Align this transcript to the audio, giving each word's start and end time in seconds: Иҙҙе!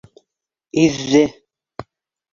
Иҙҙе! 0.83 1.23